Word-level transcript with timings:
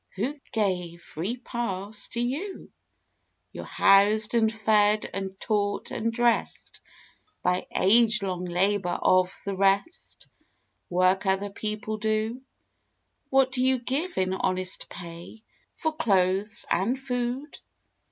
Who 0.15 0.39
gave 0.51 0.99
Free 1.03 1.37
pass 1.37 2.07
to 2.13 2.19
you? 2.19 2.71
You're 3.51 3.65
housed 3.65 4.33
and 4.33 4.51
fed 4.51 5.07
and 5.13 5.39
taught 5.39 5.91
and 5.91 6.11
dressed 6.11 6.81
By 7.43 7.67
age 7.75 8.23
long 8.23 8.45
labor 8.45 8.97
of 8.99 9.31
the 9.45 9.55
rest 9.55 10.27
Work 10.89 11.27
other 11.27 11.51
people 11.51 11.97
do! 11.97 12.41
What 13.29 13.51
do 13.51 13.63
you 13.63 13.77
give 13.77 14.17
in 14.17 14.33
honest 14.33 14.89
pay 14.89 15.43
For 15.75 15.91
clothes 15.91 16.65
and 16.71 16.97
food? 16.97 17.59